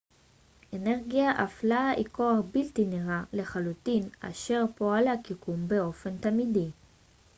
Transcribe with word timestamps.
אנרגיה 0.75 1.43
אפלה 1.45 1.89
היא 1.89 2.05
כוח 2.11 2.35
בלתי 2.51 2.85
נראה 2.85 3.23
לחלוטין 3.33 4.09
אשר 4.21 4.63
פועל 4.75 5.07
על 5.07 5.15
היקום 5.29 5.67
באופן 5.67 6.17
תמידי 6.17 6.69